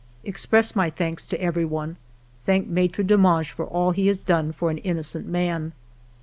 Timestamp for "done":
4.23-4.51